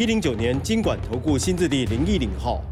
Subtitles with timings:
[0.00, 2.64] 一零九年金管投顾新字第零一零号。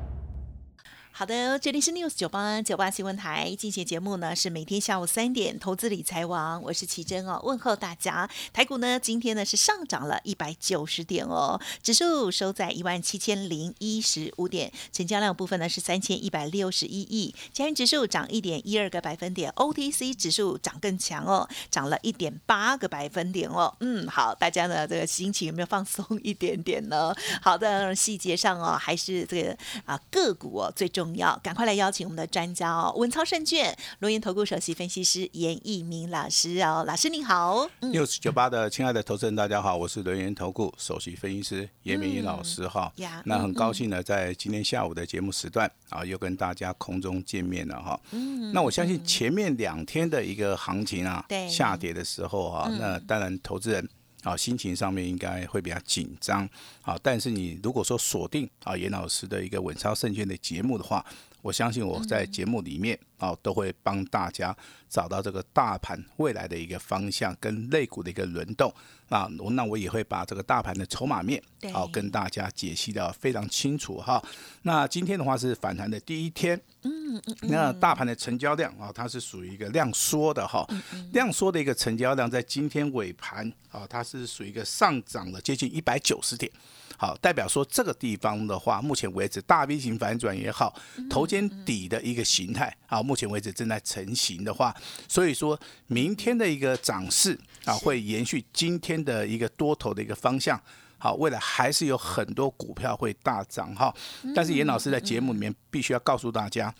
[1.18, 8.30] 好的，这里是 News 九八九八新闻台，进行节目呢是每天下午三点，投资理财王，我是奇珍哦，问候大家。
[8.52, 23.74] 台股呢今天呢是上涨了一百九十点哦，指数收在一万七千零一十五点，成交量部分呢是三千一百六十一亿，加元指数涨一点一二个百分点，OTC 指数涨更强哦，涨了一点八个百分点哦。
[23.80, 27.12] 嗯，好，大家呢这个心情有没有放松一点点呢？
[27.42, 31.07] 好的，细节上哦还是这个啊个股哦最重。
[31.16, 37.68] 要赶快来邀请我们的专家哦，文超胜券罗源投顾首席分析师严义明老师哦，老师您好。
[37.80, 42.92] 六十九八的亲爱的投资人，大家好，我是罗源投顾首席分析师严明老师哈。
[43.24, 48.00] 那很高兴呢，在今天下午的节目时段啊，又跟大家空中见面了哈。
[48.12, 48.52] 嗯。
[48.52, 53.88] 那我相信前面两天的一个行情啊，下跌的时候啊，那当然投资人。
[54.22, 56.48] 啊，心情上面应该会比较紧张。
[56.82, 61.04] 啊，但是你如果说锁定啊严老师的一个稳操胜券的节目的话，
[61.42, 64.56] 我相信我在节目里面啊都会帮大家
[64.88, 68.72] 找到这个大盘未来的一个方向跟类股的一个轮动。
[69.08, 74.22] 啊，我那我也会把这个大盘的筹码面好跟大家解析的非常清楚哈。
[74.62, 76.60] 那今天的话是反弹的第一天。
[76.82, 80.66] 嗯嗯，那大盘的成交量啊，它是属于一个量缩的哈，
[81.12, 86.52] 量缩的一个成交量，在今天尾盘啊，它是属于一个上涨了接近一百九十点，
[86.98, 94.74] 好，代表说这个地方的话，目前为止大 V 型反转也好，头肩底的一个形态啊，目前为止正在成型的话，
[95.06, 100.58] 所以说明天的一个涨势啊，会延续今天的一个多头的一个方向。
[101.00, 103.94] 好，未来还是有很多股票会大涨哈，
[104.34, 106.74] 但是严老师在节目里面必须要告诉大家，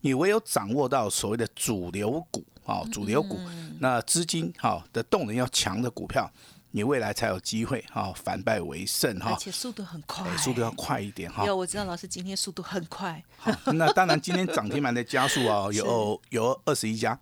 [0.00, 3.38] 你唯有掌握到所谓的主流股啊，主流股，
[3.80, 6.30] 那资金哈的动能要强的股票。
[6.70, 11.46] 你未来才有机会哈反败为胜哈，而且速度很快，速度要快一点哈。
[11.46, 13.22] 有我知道老师今天速度很快。
[13.38, 17.18] 好，那当然今天涨停板的加速啊， 有有二十一家。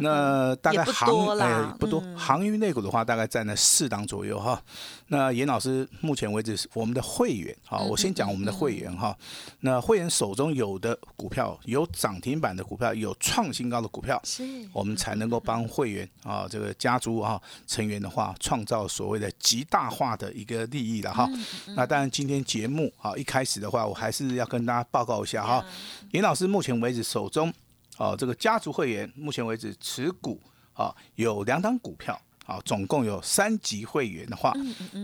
[0.00, 4.60] 那大概行哎不多，航运类股的话大概占了四档左右哈。
[5.06, 9.16] 那严老师目前为止我们的会员哈，我先讲我们的会员哈。
[9.60, 14.42] 那会员手中有的股票有涨停板的股票，有创新高的股票，是，
[14.72, 18.63] 我们才能够帮会员啊这个家族啊成员的话创。
[18.64, 21.28] 造所谓的极大化的一个利益了哈，
[21.76, 25.64] 那当然今天节目啊一开始的话，我还是要跟大家报告一下哈，
[26.12, 27.52] 严老师目前为止手中
[27.96, 30.40] 哦这个家族会员目前为止持股
[30.72, 34.52] 啊有两档股票啊，总共有三级会员的话，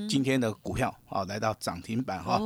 [0.08, 2.38] 今天的股票啊来到涨停板哈，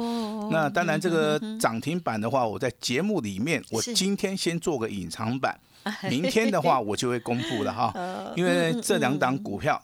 [0.51, 5.59] 那当然这个涨停板的话，我在节目里面我今天先做个隐藏版，
[6.09, 7.93] 明天的话我就会公布了哈，
[8.37, 9.83] 因为这两档股票。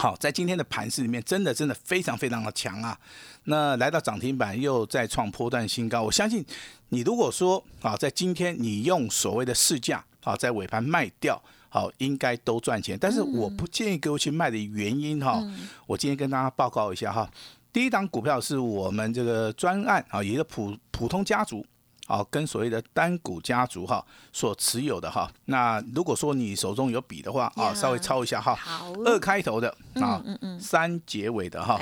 [0.00, 2.98] 好，在今天的盘市里面，真的真的非常非常的强啊！
[3.44, 6.42] 那来到涨停板又再创波段新高，我相信
[6.88, 11.38] 你如果说啊，在今天你用所谓的市价啊，在尾盘卖掉，
[11.68, 12.96] 好，应该都赚钱。
[12.98, 15.46] 但是我不建议各位去卖的原因哈，
[15.86, 17.30] 我今天跟大家报告一下哈，
[17.70, 21.62] 第一档股票是我们这个专案啊，一个普普通家族。
[22.10, 28.58] 好，跟所谓的单股家族哈所持有的哈，那如果说你手中有笔的话啊，稍微抄一下哈，
[29.04, 30.20] 二开头的啊，
[30.60, 31.78] 三结尾的哈，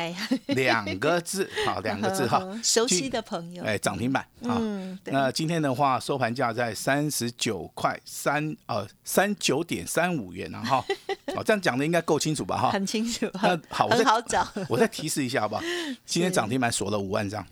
[0.48, 4.60] 两个字好，两个字哈， 熟悉的朋友，哎，涨停板啊，
[5.04, 10.84] 那今天的话收盘价在三十九块三呃三九点三五元啊哈，
[11.38, 15.62] 哦，这样讲的应该够清楚吧哈，很清楚，那好，很好找， 我再提示一下好不好？
[16.04, 17.46] 今天涨停板锁了五万张，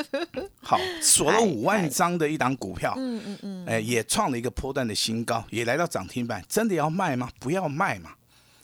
[0.62, 2.10] 好，锁了五万张。
[2.20, 7.30] 的一档股票，嗯嗯嗯，哎，也创了一个波段的新高，也来到涨停板，真的要卖吗？
[7.38, 8.10] 不要卖嘛。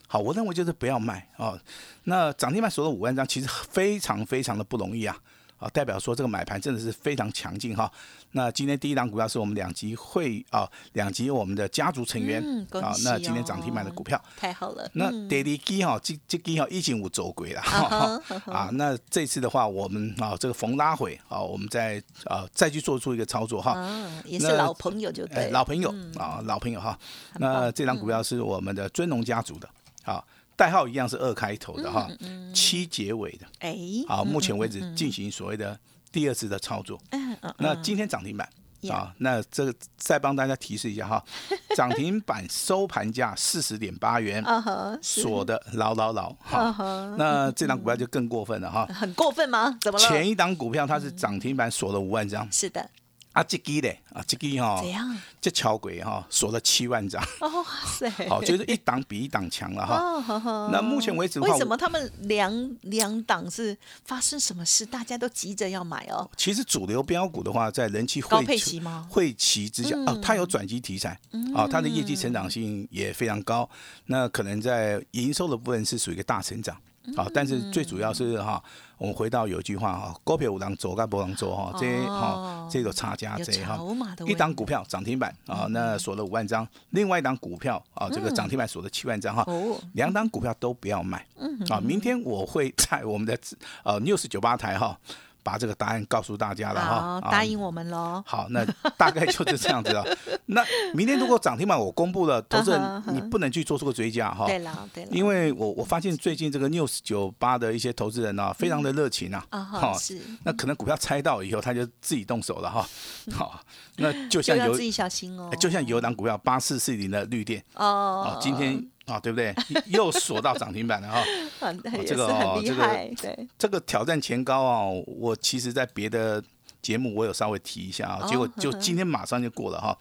[0.09, 1.59] 好，我认为就是不要卖哦。
[2.05, 5.17] 那涨停板锁了五万张，其实非常非常的不容易啊。
[5.59, 7.91] 啊，代表说这个买盘真的是非常强劲哈。
[8.33, 12.43] 那今天第一档股票是我们两级会啊，两级我们的家族成员
[12.73, 12.95] 啊。
[13.05, 14.89] 那今天涨停板的股票太好了。
[14.93, 18.21] 那 Daily 基哈，这这基哈已经五走鬼了哈。
[18.47, 23.83] 啊，那这次的话，我们啊这个逢拉回啊，我们再啊再去做出一个操作哈。
[24.27, 25.51] 也是老朋友就对。
[25.51, 26.99] 老朋友啊，老朋友哈。
[27.39, 29.69] 那这张股票是我们的尊龙家族的
[30.05, 30.23] 啊。
[30.57, 32.09] 代号一样是二开头的哈，
[32.55, 33.47] 七结尾的。
[33.61, 33.77] 哎，
[34.09, 35.79] 好，目前为止进行所谓的
[36.11, 36.99] 第二次的操作。
[37.11, 37.55] 嗯嗯。
[37.59, 38.49] 那今天涨停板
[38.89, 41.23] 啊，那这个再帮大家提示一下哈，
[41.77, 44.43] 涨停板收盘价四十点八元，
[45.03, 46.33] 锁的牢牢牢。
[46.41, 48.87] 哈，那这档股票就更过分了哈。
[48.87, 49.77] 很过分吗？
[49.83, 50.09] 怎么了？
[50.09, 52.51] 前一档股票它是涨停板锁了五万张。
[52.51, 52.89] 是的。
[53.37, 55.15] 啊，这支嘞，啊，这支哈，怎样？
[55.43, 57.23] 这桥轨哈，锁了七万张。
[57.41, 58.09] 哇塞！
[58.31, 60.71] 好，就是一档比一档强了哈。
[60.73, 64.87] 那目前为止，为什么他们两两档是发生什么事？
[64.87, 66.27] 大家都急着要买哦。
[66.35, 69.07] 其实主流标股的话，在人气汇齐吗？
[69.11, 71.11] 汇齐之下啊，它有转机题材
[71.55, 73.69] 啊，它的业绩成长性也非常高。
[74.07, 76.75] 那可能在营收的部分是属于一个大成长。
[77.15, 78.63] 好，但是最主要是哈，
[78.99, 83.79] 我们回到有一句话哈，股票有人做，跟不能做哈，这哈这个差价这哈，
[84.27, 89.47] 一档股票涨停板啊，那锁了五万张，另外一档股票啊，这个涨停板锁了七万张哈，
[89.93, 91.25] 两档股票都不要卖，
[91.69, 93.39] 啊，明天我会在我们的
[93.85, 94.99] 呃 news 九八台哈。
[95.47, 98.21] 把这个答案告诉大家了哈，答应我们喽。
[98.27, 98.65] 好，那
[98.99, 100.05] 大概就是这样子了。
[100.47, 104.45] 那明天如果涨停板我公布了，投资人你不能去做出个追加哈。
[104.47, 105.11] 对了，对了。
[105.13, 109.47] 因为我我发现最近这个 news 九八的一些投资人呢，非常的热情啊。
[109.51, 110.21] 啊是。
[110.43, 112.85] 那可能股票猜到以后，他就自己动手了哈。
[113.33, 113.61] 好，
[113.99, 115.49] 那就像有自己小心哦。
[115.61, 118.85] 就像有档股票八四四零的绿电哦，今天。
[119.07, 119.55] 啊，对不对？
[119.87, 121.25] 又锁到涨停板了哈，
[122.07, 122.87] 这个哦，这个
[123.21, 126.43] 对，这个挑战前高啊，我其实在别的
[126.83, 129.97] 节目我有稍微提一下啊，结果就今天马上就过了哈。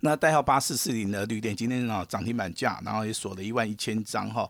[0.00, 4.48] 那代号八四四零的绿电今天啊涨停板价，然后也锁了一万一千张哈。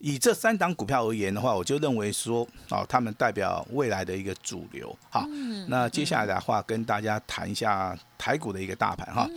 [0.00, 4.96] 以这三档股票而言的话，我就认为说，哦，他们代表未来的一个主流。
[5.10, 5.26] 好，
[5.68, 9.28] 那接下来的话跟大家谈一下台股的一个大盘哈。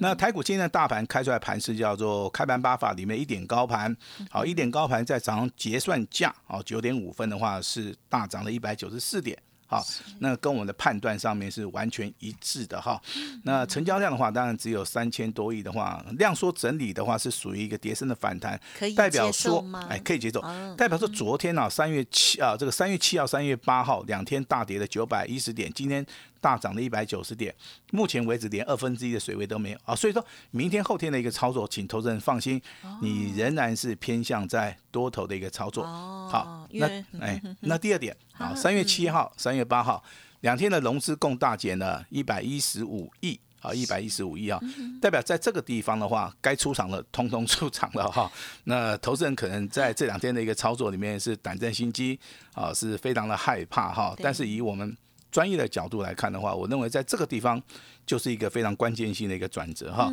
[0.00, 3.94] 那台股今天的大盘开出来盘是叫做开盘八法里面一点高盘，
[4.30, 9.36] 好，一点高盘在早上结算价，哦，九点五分的话是大涨了一百九十四点。
[9.66, 9.84] 好，
[10.18, 13.00] 那跟我们的判断上面是完全一致的哈。
[13.44, 18.60] 那成交量的话，当然只有三千多亿的话，量缩整理的话是属于一个跌升的反弹，
[18.96, 20.40] 代表说，哎，可以接受。
[20.76, 26.04] 代表说昨天啊，三月七啊，这个三月七号、三月八号两天大跌的九百一十点，今天。
[26.44, 27.54] 大涨了一百九十点，
[27.90, 32.60] 目前为止连二分之一的水位都没有啊，所以说明天后天的一个操作，请投资人放心，
[33.00, 35.84] 你仍然是偏向在多头的一个操作。
[35.84, 36.86] 好，那
[37.18, 40.04] 哎，那第二点， 好，三月七号、三月八号
[40.40, 44.60] 两天的融资共大减了一百一十五亿啊，一百一十五亿啊，
[45.00, 48.30] 代表在这个地方的话，该出场的通通 出场了哈。
[48.64, 52.18] 那投资人可能在这两天的一个操作里面是胆战心惊
[52.52, 54.14] 啊，是非常的害怕哈。
[54.18, 54.94] 但是以我们
[55.34, 57.60] 专业的角度来看的话，我认为在这个地方
[58.06, 60.08] 就是一个非常关键性的一个转折哈。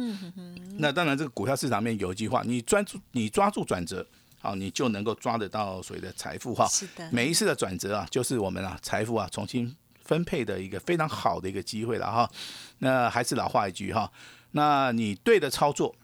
[0.79, 4.03] 那当然，这个股票市场面有一句话，你专注你抓住转折，
[4.39, 6.67] 好，你就能够抓得到所谓的财富哈。
[6.67, 9.71] 是的，每一次的转折啊，就是我们啊财富啊重新
[10.03, 12.27] 分配的一个非常好的一个机会了哈。
[12.79, 14.11] 那还是老话一句哈，
[14.53, 15.95] 那你对的操作。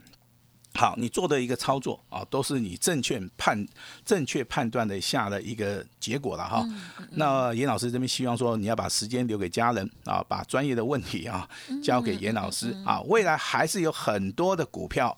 [0.77, 3.67] 好，你做的一个操作啊，都是你正确判、
[4.05, 6.63] 正确判断的下的一个结果了哈。
[7.13, 11.49] 那严老师这边希望说，你要把时间留给家人啊，把专业的问题啊
[11.83, 13.01] 交给严老师啊。
[13.07, 15.17] 未来还是有很多的股票，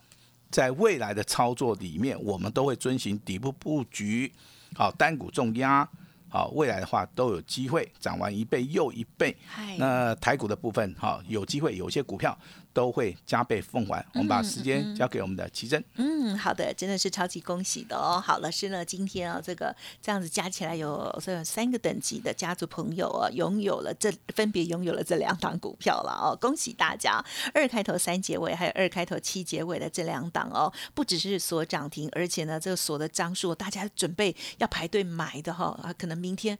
[0.49, 4.31] 在未来的操作里面，我们都会遵循底部布局，
[4.75, 5.85] 好单股重压，
[6.29, 9.35] 好未来的话都有机会涨完一倍又一倍。
[9.77, 12.37] 那台股的部分，好有机会有些股票。
[12.73, 14.05] 都会加倍奉还。
[14.13, 15.83] 我们把时间交给我们的奇珍。
[15.95, 18.21] 嗯，好的，真的是超级恭喜的哦。
[18.23, 27.23] 好，老师呢，今天啊，这个这样子加起来有这三个等级的家族朋友啊，拥有了这分别拥有了这两档股票了哦，恭喜大家！
[27.53, 36.57] 二开头三结尾，还有二开头七结尾的这两档哦，不只是锁涨停，而且呢，这个锁的张数，大家准备要排队买的哈啊，可能明天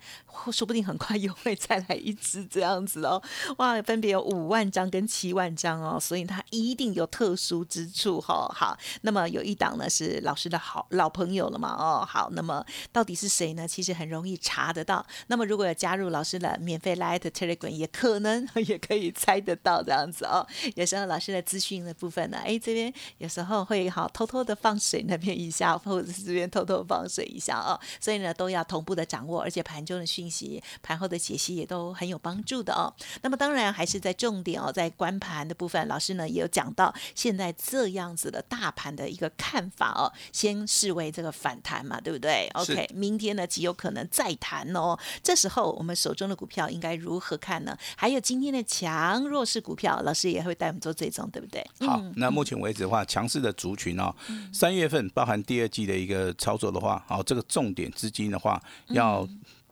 [0.52, 3.22] 说不定很快又会再来一只这样子哦。
[3.58, 5.99] 哇，分别有五万张跟七万张哦。
[6.00, 8.48] 所以它一定有特殊之处哈。
[8.54, 11.76] 好，那么有一档呢是老师的好老朋友了嘛？
[11.78, 13.68] 哦，好，那么到底是谁呢？
[13.68, 15.06] 其实很容易查得到。
[15.28, 20.46] 那么如果有加入老师的免费 Light Telegram，也可能 也可以猜得到这样子哦。
[20.76, 27.80] 有时候老师的资讯的部分呢，哎，这边有时候会好偷偷的放水那边一下，或者是这边偷偷放水一下哦。
[28.00, 32.94] 所以呢，都要同步的掌握，而且盘中的讯息、盘后的解析也都很有帮助的哦。
[33.22, 35.80] 那么当然还是在重点哦，在关盘的部分。
[35.90, 44.98] 老师呢也有讲到，现在这样子的大盘的一个看法哦，先视为这个反弹嘛，对不对？OK，明天呢极有可能再弹哦。
[45.22, 47.78] 这时候我们手中的股票应该如何看呢？
[47.98, 51.66] 还有今天的强弱势股票，老师也会带我们做追踪，对不对？
[51.86, 54.16] 好，那目前为止的话，强势的族群哦，
[54.54, 59.28] 三月份包含第二季的一个操作的话，好，这个重点资金的话要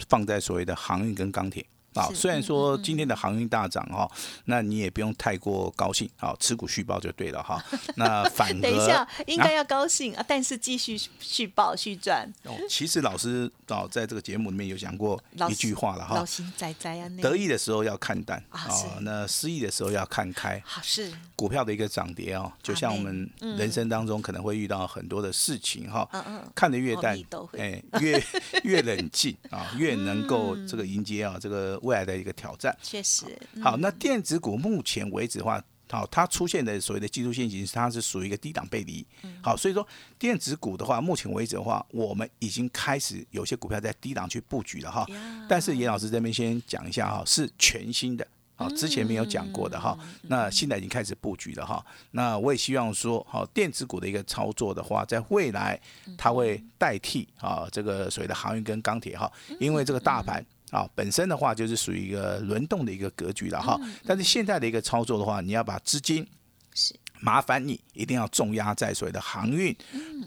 [0.09, 1.65] 放在所谓的航运跟钢铁。
[1.97, 4.09] 啊，虽然说今天的航运大涨哈，
[4.45, 7.63] 那你也不用太过高兴，好，持股续报就对了哈。
[7.97, 12.31] 那反等一下应该要高兴啊，但是继续续报续赚。
[12.43, 18.67] 哦，其实老师哦，在这个节目里面有讲过一句话了哈，老心仔仔啊，得意的时候要看淡啊，
[19.01, 20.61] 那失意的时候要看开。
[20.63, 26.07] 好是股票的一个涨跌哦，就像我们人生当中可能会遇到很多的事情哈，
[26.53, 27.19] 看得越淡，
[27.57, 28.23] 哎，越
[28.63, 31.79] 越冷静啊，越能够这个迎接啊这个。
[31.87, 33.25] 未来的一个挑战，确实
[33.63, 33.77] 好。
[33.77, 39.05] 那电子股目前为止的话，好，它出现的所谓的技术线型，它是属于一个低档背离。
[39.41, 39.87] 好，所以说
[40.19, 45.07] 电子股的话，目前为止的话，我们已经开始有些股票在低档去布局了哈。
[45.47, 49.97] 但是严老师这边先讲一下哈，是全新的，好，之前没有讲过的哈。
[50.23, 51.85] 那现在已经开始布局了哈。
[52.11, 55.79] 那我也希望说，好，电子股的一个操作的话，在未来
[56.17, 60.45] 它会代替啊这个所谓的航运跟钢铁哈，因为这个大盘。
[60.71, 63.79] 啊，本身的话就是属于一个轮动的一个格局了哈。
[64.05, 66.27] 但是现在的一个操作的话，你要把资金
[66.73, 69.75] 是麻烦你一定要重压在所谓的航运，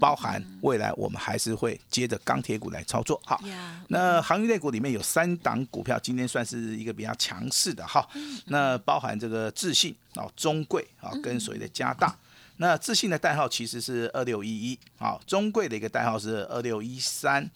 [0.01, 3.21] 包含未来我们还是会接着钢铁股来操作。
[3.25, 3.41] 好，
[3.89, 8.09] 那航运类股里面有三档股票，今天算是一个比较强势的哈。
[8.47, 12.17] 那包含这个智信啊、中贵啊跟所谓的加大。
[12.57, 17.49] 那智信的代号其实是二六一一，啊，中贵的一个代号是二六一三。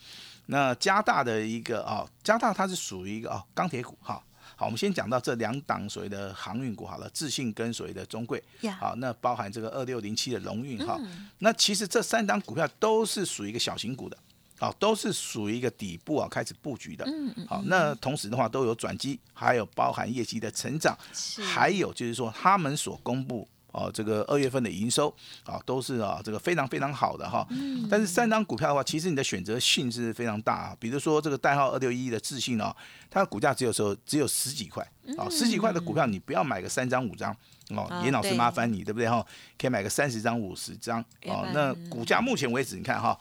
[0.46, 4.22] 那加大的一个啊，加大它是属于一个啊钢铁股哈。
[4.56, 8.42] 好，我们先讲到这两档所谓的航运股好了，智信跟所谓的中贵。
[8.78, 11.00] 好，那包含这个二六零七的龙运哈。
[11.38, 14.16] 那其实这三档股票都是属于一个小型股的，
[14.58, 17.04] 好，都是属于一个底部啊开始布局的。
[17.06, 17.46] 嗯嗯。
[17.48, 20.96] 好，那同时的话都有转机，还有包含业绩的成长，
[21.42, 23.48] 还有就是说他们所公布。
[23.75, 25.14] 哦，这个二月份的营收
[25.45, 27.45] 啊，都是啊，这个非常非常好的哈。
[27.50, 27.87] 嗯。
[27.90, 30.76] 但是三张股票的话，其实你的选择性是非常大啊。
[30.78, 32.75] 比如说这个代号二六一一的智信哦，
[33.11, 34.83] 它的股价只有时候只有十几块
[35.19, 37.37] 啊，十几块的股票你不要买个三张五张
[37.71, 39.26] 哦，严老师麻烦你对不对哈？
[39.59, 41.45] 可以买个三十张五十张哦。
[41.52, 43.19] 那股价目前为止你看哈，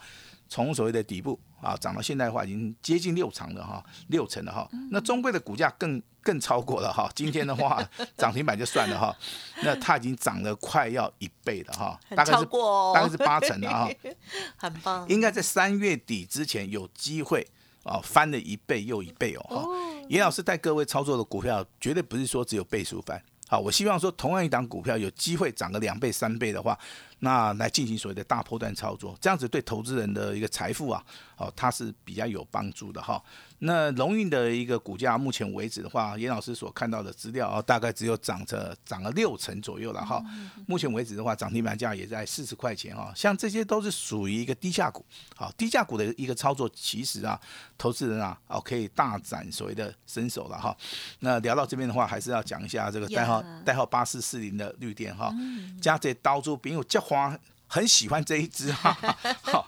[0.48, 4.68] 从所谓的底部啊涨到现在的话，已经接近六成了哈，六成了哈。
[4.90, 6.02] 那中贵的股价更。
[6.24, 9.14] 更超过了哈，今天的话 涨停板就算了哈，
[9.62, 12.46] 那它已经涨了快要一倍了哈，大概是
[12.94, 13.90] 大概是八成了哈，
[14.56, 17.46] 很棒，应该在三月底之前有机会
[17.82, 19.68] 啊翻了一倍又一倍哦哈，
[20.08, 26.78] 严老师带各位操作的股票绝对不是说只有倍数翻，好，我希望说同样一档股票有机会涨个两倍三倍的话。
[27.24, 31.02] 那来进行所谓的大波段操作，这样子对投资人的一个财富啊，
[31.36, 33.20] 哦，它是比较有帮助的哈。
[33.66, 40.22] 那龙运的一个股价，目前为止的话，严老师所看到的资料啊，大概只有涨着涨了六成左右了哈。
[40.66, 43.10] 目前为止的话，涨停板价也在四十块钱哈。
[43.16, 45.02] 像这些都是属于一个低价股，
[45.34, 47.40] 好，低价股的一个操作，其实啊，
[47.78, 50.76] 投资人啊，哦，可以大展所谓的身手了哈。
[51.20, 55.32] 那聊到这边的话，还是要讲一下这个代号代号八四四零的绿电哈，
[55.80, 57.04] 加这刀珠并有叫。
[57.04, 57.38] 花
[57.74, 58.96] 很喜欢这一只哈，
[59.42, 59.66] 好，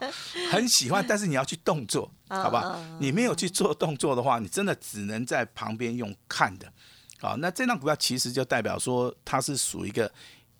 [0.53, 2.81] 很喜欢，但是你要去动作，好吧？
[3.01, 6.73] 你没有去做动作的话，你真的只能在旁边用看的，
[7.19, 10.09] 好，那这张股票其实就代表说它是属于一个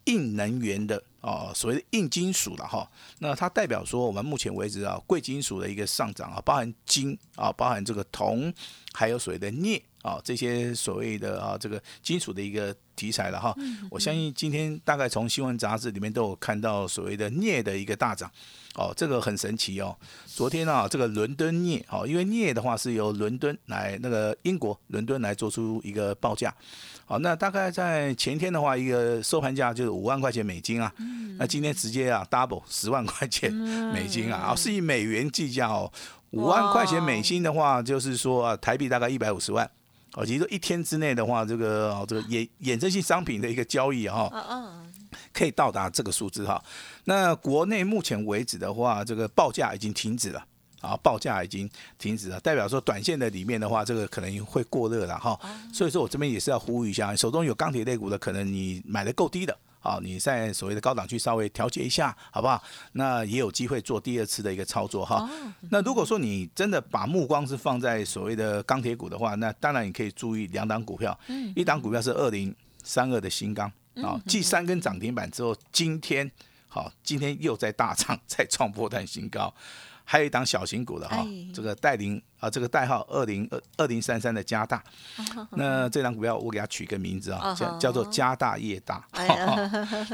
[0.07, 2.89] 硬能源的哦，所谓的硬金属了哈。
[3.19, 8.53] 那它代表说我们目前为止啊，贵金属的一个上涨啊，包含金啊，包含这个铜，
[8.93, 9.83] 还有所谓的镍。
[10.03, 13.53] 啊，这些所谓的啊，这个金属的一个题材了哈，
[13.91, 18.31] 我相信今天大概从新闻杂志里面都有看到所谓的镍的一个大涨，
[18.77, 19.97] 哦，这个很神奇哦。
[20.25, 26.55] 昨天啊，这个伦敦镍，哦，因为镍的话是由伦敦来那个英国伦敦来做出一个报价，
[27.05, 30.95] 好，那大概在前天的话，一个收盘价就是五万块钱美金啊，
[31.39, 35.93] 那今天直接啊 double 十万块钱美金啊，啊是以美元计价哦，
[36.31, 39.71] 五万块钱美金的话，就是说啊台币大概一百五十万。
[40.15, 44.33] 哦，其实说一天之内的话，这个哦，这个衍衍生性商品的一个交易哈，
[45.31, 46.63] 可以到达这个数字哈。
[47.05, 50.43] 那国内目前为止的话，这个报价已经停止了，
[50.81, 51.69] 啊，报价已经
[51.99, 55.39] 停止了，代表说短线的里面的话，这个可能会过热了哈。
[55.71, 59.55] 所以说我这边也是要呼吁一下，手中有钢铁类股的，可能你买的够低的。
[59.87, 62.61] 好，你在所谓的高档区稍微调节一下，好不好？
[62.93, 65.31] 那也有机会做第二次的一个操作哈。
[65.71, 71.17] 那如果说你真的把目光是放在所谓的钢铁股的话，那当然你可以注意两档股票，
[71.55, 72.53] 一档股票是二零
[72.83, 73.71] 三二的新钢，
[74.03, 76.29] 啊，继三根涨停板之后，今天
[76.67, 79.55] 好，今天又在大涨，再创波段新高。
[80.09, 84.83] 还有一档小型股的哈，这个代零啊，这个代号二零二二零三三的加大，
[85.59, 89.05] 那这档股票我给它取个名字啊，叫叫做加大业大。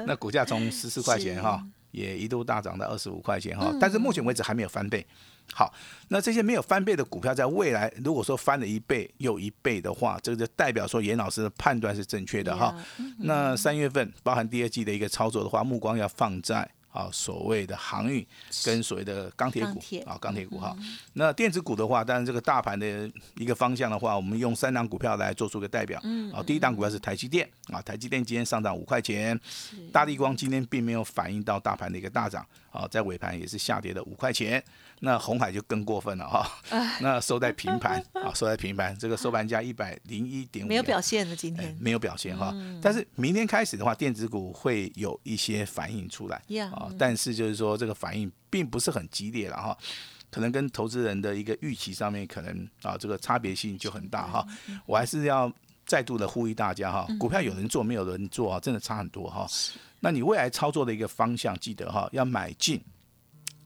[0.07, 5.07] 那股价从十四 块钱哈，也一度大涨到二十五块钱哈，但是目前为止还没有翻倍。
[5.53, 5.71] 好，
[6.09, 12.75] 那这些没有翻倍的股票，在未来如果说翻了一倍又一倍的话，这个就代表说严老师的判断是正确的哈。
[13.19, 16.67] 那三月份包含第二季的一个操作的话，目光要放在。
[16.93, 18.25] 啊，所谓的航运
[18.65, 20.77] 跟所谓的钢铁股啊，钢铁股哈。
[21.15, 25.99] 那电子股的话，当然这个大盘的一个方向的话，我们用三档股票来做出个代表。
[26.33, 29.39] 啊，第一档股票是台积电啊，台积电今天上涨五块钱。
[29.91, 34.63] 大地光今天并没有反映到大盘的一个大涨，啊，在尾盘也是下跌了五块钱。
[35.05, 36.49] 那红海就更过分了哈，
[37.01, 46.41] 那收在平盘啊，收在平盘，这个收盘价一百零一点五，没有表现的今天没有表现哈，但是明天开始的话，电子股会有一些反应出来
[46.73, 49.77] 啊，但是就是说这个反应并不是很激烈了哈，
[50.31, 54.47] 可能跟投资人的一个预期上面可能啊这个差别性就很大哈，
[54.87, 55.53] 我还是要
[55.93, 59.47] 再度的呼吁大家哈，股票有人做没有人做啊，真的差很多哈，
[60.01, 62.83] 那你未来操作的一个方向记得哈，要买进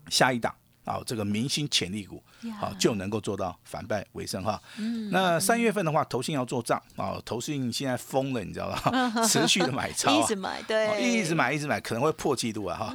[0.09, 0.53] 下一档。
[0.85, 2.23] 啊，这个明星潜力股，
[2.61, 4.63] 好就能够做到反败为胜哈。
[5.11, 9.11] 那三月份的话，投信要做账啊，投信现在疯了，你知道吧？
[9.27, 12.95] 持续的买超，一直买，对，一直买，一直买，可能会破纪录啊哈。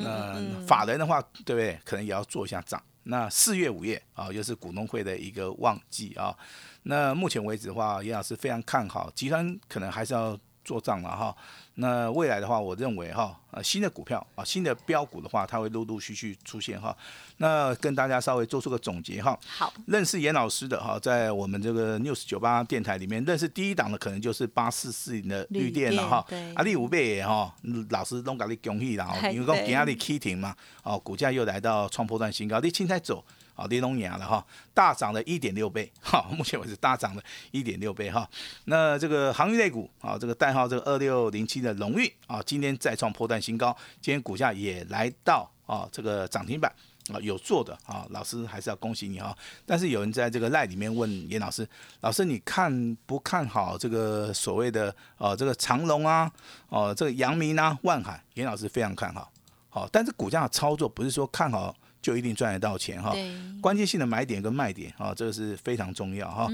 [0.00, 1.80] 那法人的话，对不对？
[1.82, 2.78] 可能也要做一下账。
[3.04, 6.36] 那四月、五月啊，又是股东会的一个旺季啊。
[6.84, 11.34] 那目前为止的话，严老师非常看好，集团可能还是要做账了哈。
[11.74, 16.94] 那未来的话，我认为哈，呃，新的股票啊，新的标股的话，它会陆陆续续出现哈。
[17.38, 19.38] 那跟大家稍微做出个总结哈。
[19.46, 26.24] 好，认识严老师的哈，在我们这个 news 九八电台里面，认识第一档的可能就是八四四零的绿电了哈。
[26.28, 26.54] 对。
[26.54, 27.54] 啊，第五倍哈，
[27.90, 33.24] 老师都给你恭喜了哈， 因为讲今日起停嘛，哦，股价又来到创破段新高，你青菜走。
[33.60, 38.26] 啊，跌龙牙了哈，大涨了一点六倍，哈，目前为止大涨了一点六倍哈。
[38.64, 46.72] 那这个航运类股啊，这个代号这个二六零七的龙运啊，今天再创破断新高，今天股价也来到啊这个涨停板
[47.12, 49.36] 啊，有做的啊，老师还是要恭喜你哈。
[49.66, 51.68] 但是有人在这个赖里面问严老师，
[52.00, 56.32] 老师你看不看好这个所谓的呃这个长龙啊，
[56.70, 59.30] 哦这个阳明啊，万海，严老师非常看好，
[59.68, 61.76] 好，但是股价的操作不是说看好。
[62.02, 63.14] 就一定赚得到钱哈，
[63.60, 66.48] 关键性的买点跟卖点啊，这个是非常重要哈。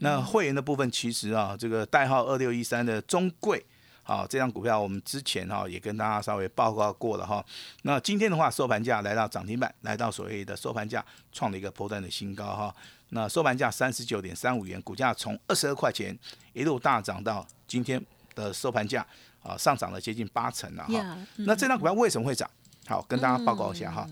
[0.00, 3.64] 那会员的部分其实啊，这个代号二六一三的中贵，
[4.02, 7.42] 好，这张股票我们之前哈也跟大家稍微报告过了哈。
[7.82, 12.74] 那今天的话收盘价来到涨停板，来到所谓的收盘价创了一个波段的新高哈。
[13.08, 16.16] 那收盘价三十九点三五元，股价从二十二块钱
[16.52, 18.00] 一路大涨到今天
[18.34, 19.04] 的收盘价
[19.42, 21.18] 啊，上涨了接近八成了哈。
[21.36, 22.48] 那这张股票为什么会涨？
[22.86, 24.06] 好，跟大家报告一下哈。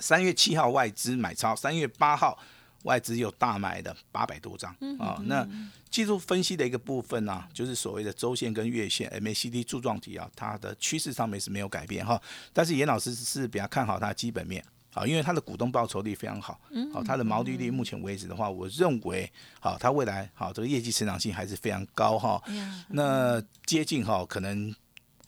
[0.00, 2.38] 三月七号外资买超，三月八号
[2.84, 5.20] 外资又大买的八百多张啊。
[5.24, 5.46] 那
[5.90, 12.20] 技术分析的一个部分呢，就是所谓的周线跟月线 MACD 柱状体啊，它的趋势上面是没有改变哈。
[12.52, 16.60] 但是严老师是比较看好它的基本面啊，因为它的股东报酬率非常好，
[16.92, 19.30] 好，它的毛利率目前为止的话，我认为
[19.60, 22.42] 好，它未来好这个业绩成长性还是非常高哈。
[22.88, 24.74] 那接近哈可能。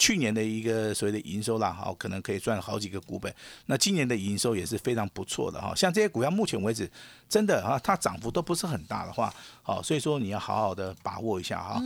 [0.01, 3.33] 去年的一个所谓的营收啦，好，可能可以赚好几个股本。
[3.67, 5.75] 那今年的营收也是非常不错的哈。
[5.77, 6.91] 像这些股票，目前为止
[7.29, 9.33] 真的啊，它涨幅都不是很大的话，
[9.63, 11.79] 好，所以说你要好好的把握一下哈。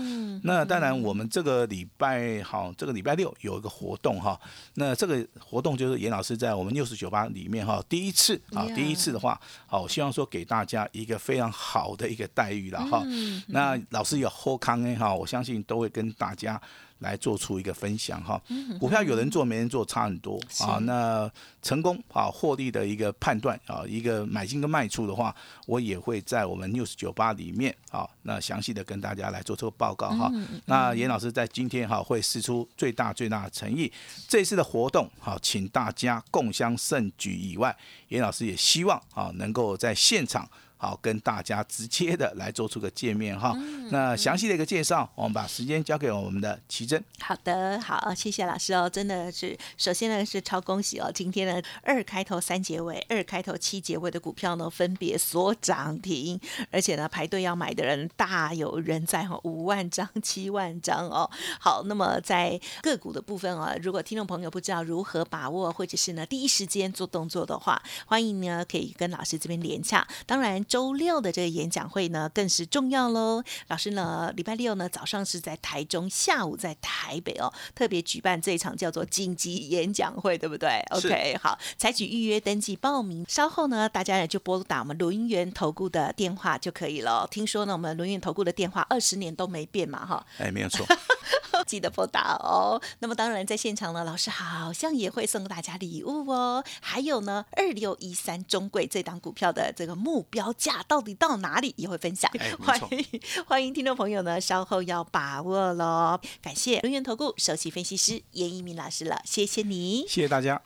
[0.44, 4.40] 那当然，我们这个礼拜好，这个礼拜六有一个活动哈。
[4.74, 13.02] 那这个活动就是严老师在我们六十九八里面哈，第一次啊，第一次的话，好，我希望说给大家一个非常好的一个待遇了哈。
[13.48, 16.62] 那老师有后康呢哈，我相信都会跟大家。
[17.00, 18.40] 来做出一个分享哈，
[18.78, 20.78] 股票有人做没人做差很多啊。
[20.82, 21.30] 那
[21.60, 25.34] 成功啊获利的一个判断啊，一个买进跟卖出的话，
[25.66, 30.32] 我也会在我们 news 九八里面啊，那详细的跟大家来做这个报告哈。
[30.66, 33.92] 那严老师在今天哈会试出最大最大的诚意，
[34.26, 37.76] 这次的活动好，请大家共襄盛举以外，
[38.08, 40.48] 严老师也希望啊能够在现场。
[40.84, 43.56] 好，跟大家直接的来做出个见面哈。
[43.90, 47.02] 那详细的一个介绍，我们把时间交给我们的奇珍。
[47.20, 56.38] 好的，好，谢谢老师哦，真的是，首先呢是超恭喜哦，今天呢二开头三结尾，二开头七结尾的股票呢分别所涨停，
[56.70, 61.30] 而且呢排队要买的人大有人在哈，五万张、七万张哦。
[61.58, 70.06] 好，那么在个股的部分啊，如果听众朋友不知道如何把握，或者是呢第一时间做动作的话，欢迎呢可以跟老师这边连洽。
[70.26, 70.62] 当然。
[70.74, 73.44] 周六的这个演讲会呢，更是重要喽。
[73.68, 87.24] 老师呢，礼拜六呢早上是在台中，下午在台北哦，特别举办这一场叫做紧急演讲会，对不对？OK，好，采取预约登记报名，稍后呢，大家也就拨打我们轮源投顾的电话就可以了。
[87.30, 90.26] 听说呢，我们轮源投顾的电话二十年都没变嘛，哈。
[90.38, 90.84] 哎，没有错。
[91.66, 92.80] 记得拨打哦。
[92.98, 96.64] 那么当然，在现场呢，老师好像也会送大家礼物哦。
[96.80, 102.30] 还有呢，二六一三中贵这档股票的这个目标价到底到哪里，也会分享。
[102.60, 106.20] 欢迎欢迎听众朋友呢，稍后要把握喽。
[106.42, 110.62] 感谢龙源投顾首席分析师严一鸣老师了，谢谢你，谢谢大家。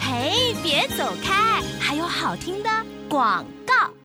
[0.00, 2.70] 嘿，别走开，还有好听的
[3.08, 3.97] 广告。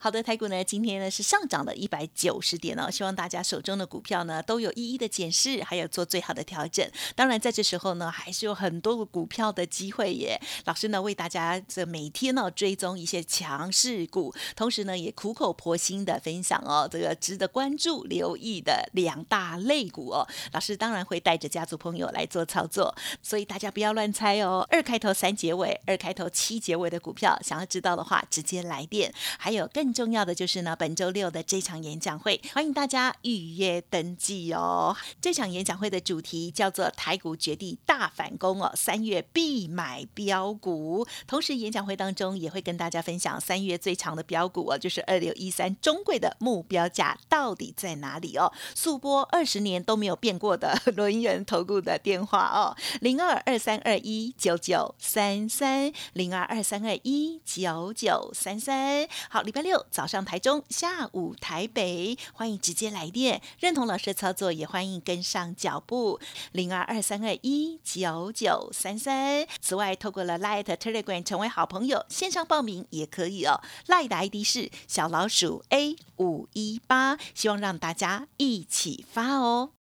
[0.00, 6.88] 好的，台股呢今天呢是上涨了一百九十点哦，希望大家手中的股票呢都有一一的检视，还有做最好的调整。
[7.16, 10.40] 当然在这时候呢，还是有很多个股票的机会耶。
[10.66, 20.24] 老师呢为大家这每天呢追踪一些强势股，同时呢也苦口婆心的分享哦，这个值得关注、留意的两大类股哦。
[20.52, 24.64] 老师当然会带着家族朋友来做操作，所以大家不要乱猜哦。
[24.70, 29.12] 二开头三结尾，二开头七结尾的股票，想要知道的话，直接来电。
[29.36, 29.87] 还有更。
[29.88, 34.94] 更重要的就是呢，本周六的这场演讲会，欢迎大家预约登记哦。
[35.18, 41.06] 这场演讲会的主题叫做“台股绝地大反攻”哦，三月必买标股。
[41.26, 48.52] 同时，演讲会当中也会跟大家分享三月最长的标股哦，就是二六一三中贵的目标价到底在哪里哦？
[48.74, 59.08] 速播二十年都没有变过的 轮源投顾的电话哦，零二二三二一九九三三零二二三二一九九三三。
[59.30, 59.77] 好，礼拜六。
[59.90, 66.20] 早上台中，下午台北，欢迎直接来电，认同老师的操作，也欢迎跟上脚步，
[66.52, 69.46] 零二二三二一九九三三。
[69.60, 73.60] 此外，透过了 Light Telegram 成为好朋友，线上报名也可以哦。
[73.86, 79.77] Light 的 ID 是小老鼠 A 五一八，希望让大家一起发哦。